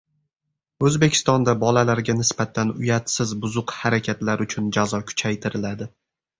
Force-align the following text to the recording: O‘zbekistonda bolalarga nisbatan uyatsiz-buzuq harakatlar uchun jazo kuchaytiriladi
O‘zbekistonda 0.87 1.55
bolalarga 1.65 2.15
nisbatan 2.23 2.73
uyatsiz-buzuq 2.79 3.77
harakatlar 3.85 4.47
uchun 4.49 4.75
jazo 4.81 5.05
kuchaytiriladi 5.15 5.93